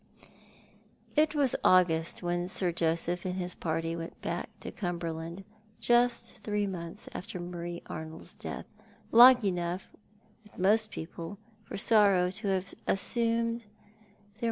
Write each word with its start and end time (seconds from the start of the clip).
It 1.15 1.35
was 1.35 1.55
August 1.63 2.23
when 2.23 2.47
Sir 2.47 2.71
Joseph 2.71 3.23
and 3.23 3.35
his 3.35 3.53
party 3.53 3.95
went 3.95 4.19
back 4.19 4.49
to 4.61 4.71
Cumberland— 4.71 5.43
just 5.79 6.37
three 6.37 6.65
months 6.65 7.07
after 7.13 7.39
Marie 7.39 7.83
Arnold's 7.85 8.35
death— 8.35 8.65
long 9.11 9.45
enough 9.45 9.89
with 10.43 10.57
most 10.57 10.89
people 10.89 11.37
for 11.65 11.77
sorrow 11.77 12.31
to 12.31 12.47
have 12.47 12.73
assumed 12.87 13.59
that 13.59 13.69
172 13.69 13.69
TJioii 13.69 13.69
art 13.69 13.69
the 13.69 14.33
Man. 14.33 14.37